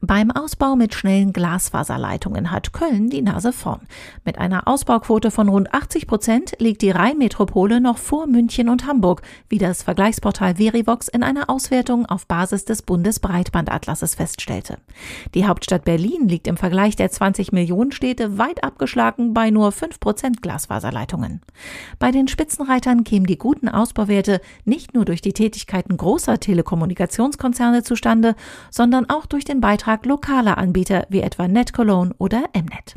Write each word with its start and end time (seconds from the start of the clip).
Beim 0.00 0.30
Ausbau 0.30 0.76
mit 0.76 0.94
schnellen 0.94 1.32
Glasfaserleitungen 1.32 2.50
hat 2.50 2.72
Köln 2.72 3.08
die 3.08 3.22
Nase 3.22 3.52
vorn. 3.52 3.80
Mit 4.24 4.38
einer 4.38 4.66
Ausbauquote 4.68 5.30
von 5.30 5.48
rund 5.48 5.72
80 5.72 6.06
Prozent 6.06 6.52
liegt 6.58 6.82
die 6.82 6.90
Rheinmetropole 6.90 7.80
noch 7.80 7.98
vor 7.98 8.26
München 8.26 8.68
und 8.68 8.86
Hamburg, 8.86 9.22
wie 9.48 9.58
das 9.58 9.82
Vergleichsportal 9.82 10.56
Verivox 10.56 11.08
in 11.08 11.22
einer 11.22 11.48
Auswertung 11.48 12.06
auf 12.06 12.26
Basis 12.26 12.64
des 12.64 12.82
Bundesbreitbandatlases 12.82 14.14
feststellte. 14.14 14.78
Die 15.34 15.46
Hauptstadt 15.46 15.84
Berlin 15.84 16.28
liegt 16.28 16.48
im 16.48 16.56
Vergleich 16.56 16.96
der 16.96 17.10
20 17.10 17.52
Millionen 17.52 17.92
Städte 17.92 18.36
weit 18.36 18.62
abgeschlagen 18.64 19.32
bei 19.32 19.50
nur 19.50 19.72
5 19.72 20.00
Prozent 20.00 20.42
Glasfaserleitungen. 20.42 21.40
Bei 21.98 22.10
den 22.10 22.28
Spitzenreitern 22.28 23.04
kämen 23.04 23.26
die 23.26 23.38
guten 23.38 23.68
Ausbauwerte 23.68 24.40
nicht 24.64 24.94
nur 24.94 25.04
durch 25.04 25.22
die 25.22 25.32
Tätigkeiten 25.32 25.96
großer 25.96 26.40
Telekommunikationskonzerne 26.40 27.82
zustande, 27.84 28.34
sondern 28.70 29.08
auch 29.08 29.26
durch 29.26 29.44
den 29.44 29.60
Beitrag 29.60 29.83
Beitrag 29.84 30.06
lokaler 30.06 30.56
Anbieter 30.56 31.06
wie 31.10 31.20
etwa 31.20 31.46
NetCologne 31.46 32.14
oder 32.16 32.44
Mnet. 32.54 32.94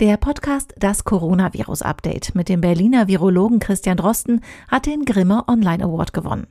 Der 0.00 0.16
Podcast 0.16 0.74
Das 0.76 1.04
Coronavirus 1.04 1.82
Update 1.82 2.34
mit 2.34 2.48
dem 2.48 2.60
Berliner 2.60 3.06
Virologen 3.06 3.60
Christian 3.60 3.98
Drosten 3.98 4.40
hat 4.66 4.86
den 4.86 5.04
Grimme 5.04 5.44
Online 5.46 5.84
Award 5.84 6.12
gewonnen. 6.12 6.48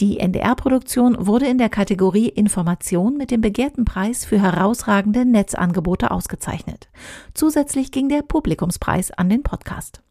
Die 0.00 0.18
NDR-Produktion 0.18 1.16
wurde 1.18 1.46
in 1.46 1.56
der 1.56 1.70
Kategorie 1.70 2.28
Information 2.28 3.16
mit 3.16 3.30
dem 3.30 3.40
begehrten 3.40 3.86
Preis 3.86 4.26
für 4.26 4.38
herausragende 4.38 5.24
Netzangebote 5.24 6.10
ausgezeichnet. 6.10 6.90
Zusätzlich 7.32 7.92
ging 7.92 8.10
der 8.10 8.20
Publikumspreis 8.20 9.12
an 9.12 9.30
den 9.30 9.42
Podcast. 9.42 10.02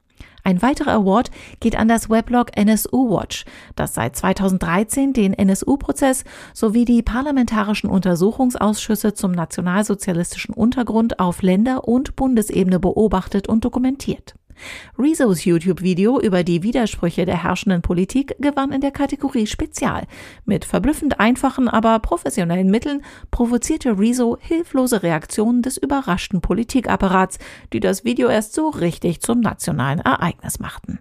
Ein 0.43 0.61
weiterer 0.61 0.93
Award 0.93 1.31
geht 1.59 1.75
an 1.77 1.87
das 1.87 2.09
Weblog 2.09 2.55
NSU 2.57 3.09
Watch, 3.09 3.45
das 3.75 3.93
seit 3.93 4.15
2013 4.15 5.13
den 5.13 5.33
NSU-Prozess 5.33 6.23
sowie 6.53 6.85
die 6.85 7.01
parlamentarischen 7.03 7.89
Untersuchungsausschüsse 7.89 9.13
zum 9.13 9.31
nationalsozialistischen 9.31 10.53
Untergrund 10.53 11.19
auf 11.19 11.41
Länder- 11.41 11.87
und 11.87 12.15
Bundesebene 12.15 12.79
beobachtet 12.79 13.47
und 13.47 13.65
dokumentiert. 13.65 14.35
Rezos 14.97 15.45
YouTube-Video 15.45 16.19
über 16.19 16.43
die 16.43 16.63
Widersprüche 16.63 17.25
der 17.25 17.43
herrschenden 17.43 17.81
Politik 17.81 18.35
gewann 18.39 18.71
in 18.71 18.81
der 18.81 18.91
Kategorie 18.91 19.47
Spezial. 19.47 20.03
Mit 20.45 20.65
verblüffend 20.65 21.19
einfachen, 21.19 21.67
aber 21.67 21.99
professionellen 21.99 22.71
Mitteln 22.71 23.03
provozierte 23.31 23.97
Rezo 23.97 24.37
hilflose 24.39 25.03
Reaktionen 25.03 25.61
des 25.61 25.77
überraschten 25.77 26.41
Politikapparats, 26.41 27.39
die 27.73 27.79
das 27.79 28.03
Video 28.03 28.29
erst 28.29 28.53
so 28.53 28.69
richtig 28.69 29.21
zum 29.21 29.39
nationalen 29.39 29.99
Ereignis 29.99 30.59
machten. 30.59 30.99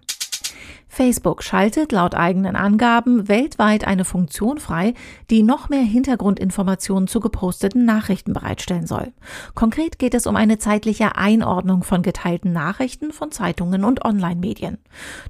Facebook 0.99 1.43
schaltet 1.43 1.93
laut 1.93 2.13
eigenen 2.13 2.57
Angaben 2.57 3.29
weltweit 3.29 3.87
eine 3.87 4.03
Funktion 4.03 4.57
frei, 4.57 4.95
die 5.29 5.43
noch 5.43 5.69
mehr 5.69 5.79
Hintergrundinformationen 5.79 7.07
zu 7.07 7.21
geposteten 7.21 7.85
Nachrichten 7.85 8.33
bereitstellen 8.33 8.85
soll. 8.85 9.13
Konkret 9.55 9.97
geht 9.97 10.13
es 10.13 10.27
um 10.27 10.35
eine 10.35 10.57
zeitliche 10.57 11.15
Einordnung 11.15 11.83
von 11.83 12.01
geteilten 12.01 12.51
Nachrichten 12.51 13.13
von 13.13 13.31
Zeitungen 13.31 13.85
und 13.85 14.03
Online-Medien. 14.03 14.77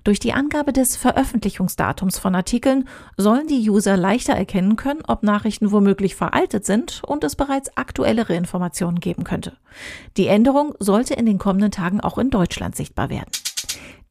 Durch 0.04 0.18
die 0.18 0.34
Angabe 0.34 0.74
des 0.74 0.96
Veröffentlichungsdatums 0.96 2.18
von 2.18 2.34
Artikeln 2.34 2.88
sollen 3.16 3.46
die 3.46 3.70
User 3.70 3.96
leichter 3.96 4.34
erkennen 4.34 4.76
können, 4.76 5.04
ob 5.08 5.22
Nachrichten 5.22 5.72
womöglich 5.72 6.16
veraltet 6.16 6.66
sind 6.66 7.04
und 7.06 7.24
es 7.24 7.36
bereits 7.36 7.78
aktuellere 7.78 8.34
Informationen 8.34 9.00
geben 9.00 9.24
könnte. 9.24 9.54
Die 10.18 10.26
Änderung 10.26 10.74
sollte 10.80 11.14
in 11.14 11.28
den 11.28 11.38
kommenden 11.38 11.70
Tagen 11.70 12.02
auch 12.02 12.18
in 12.18 12.32
Deutschland 12.32 12.76
sichtbar 12.76 13.12
werden. 13.12 13.30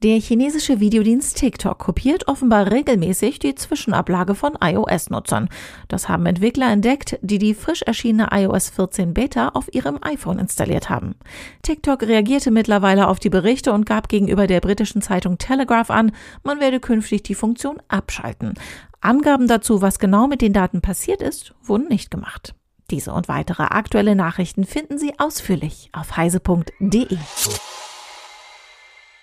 Der 0.05 0.21
chinesische 0.21 0.79
Videodienst 0.79 1.39
TikTok 1.39 1.77
kopiert 1.77 2.29
offenbar 2.29 2.71
regelmäßig 2.71 3.41
die 3.41 3.57
Zwischenablage 3.57 4.37
von 4.37 4.57
iOS-Nutzern. 4.63 5.49
Das 5.89 6.09
haben 6.09 6.25
Entwickler 6.27 6.71
entdeckt, 6.71 7.19
die 7.21 7.41
die 7.41 7.53
frisch 7.53 7.83
erschienene 7.83 8.29
iOS 8.31 8.71
14 8.71 9.13
Beta 9.13 9.49
auf 9.49 9.75
ihrem 9.75 9.99
iPhone 10.03 10.39
installiert 10.39 10.89
haben. 10.89 11.17
TikTok 11.63 12.03
reagierte 12.03 12.53
mittlerweile 12.53 13.09
auf 13.09 13.19
die 13.19 13.29
Berichte 13.29 13.73
und 13.73 13.87
gab 13.87 14.09
gegenüber 14.09 14.47
der 14.47 14.61
britischen 14.61 15.03
Zeitung 15.03 15.37
Telegraph 15.37 15.91
an, 15.91 16.13
man 16.45 16.61
werde 16.61 16.79
künftig 16.79 17.25
die 17.25 17.35
Funktion 17.35 17.83
abschalten. 17.89 18.55
Angaben 19.01 19.49
dazu, 19.49 19.83
was 19.83 19.99
genau 19.99 20.29
mit 20.29 20.43
den 20.43 20.53
Daten 20.53 20.81
passiert 20.81 21.23
ist, 21.23 21.57
wurden 21.61 21.89
nicht 21.89 22.13
gemacht. 22.13 22.55
Diese 22.93 23.13
und 23.13 23.27
weitere 23.27 23.65
aktuelle 23.65 24.15
Nachrichten 24.15 24.65
finden 24.65 24.97
Sie 24.97 25.19
ausführlich 25.19 25.91
auf 25.93 26.17
heise.de. 26.17 27.19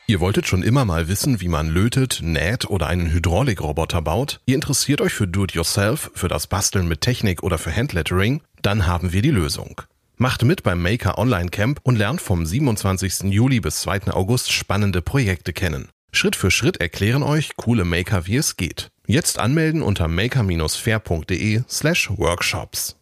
Ihr 0.08 0.20
wolltet 0.20 0.46
schon 0.46 0.62
immer 0.62 0.86
mal 0.86 1.08
wissen, 1.08 1.42
wie 1.42 1.48
man 1.48 1.68
lötet, 1.68 2.20
näht 2.22 2.70
oder 2.70 2.86
einen 2.86 3.12
Hydraulikroboter 3.12 4.04
baut? 4.04 4.40
Ihr 4.46 4.54
interessiert 4.54 5.02
euch 5.02 5.14
für 5.14 5.28
Do-it-yourself, 5.28 6.12
für 6.14 6.28
das 6.28 6.46
Basteln 6.46 6.88
mit 6.88 7.02
Technik 7.02 7.42
oder 7.42 7.58
für 7.58 7.76
Handlettering? 7.76 8.42
Dann 8.62 8.86
haben 8.86 9.14
wir 9.14 9.24
die 9.24 9.32
Lösung. 9.32 9.82
Macht 10.18 10.44
mit 10.44 10.62
beim 10.62 10.80
Maker 10.80 11.18
Online 11.18 11.50
Camp 11.50 11.80
und 11.82 11.96
lernt 11.96 12.22
vom 12.22 12.46
27. 12.46 13.32
Juli 13.34 13.60
bis 13.60 13.82
2. 13.82 14.12
August 14.12 14.52
spannende 14.52 15.02
Projekte 15.02 15.54
kennen. 15.54 15.90
Schritt 16.12 16.36
für 16.36 16.52
Schritt 16.52 16.78
erklären 16.78 17.24
euch 17.24 17.56
coole 17.58 17.84
Maker, 17.84 18.28
wie 18.28 18.36
es 18.36 18.58
geht. 18.58 18.90
Jetzt 19.08 19.40
anmelden 19.40 19.82
unter 19.82 20.08
maker-fair.de 20.08 21.64
slash 21.68 22.12
workshops. 22.16 22.96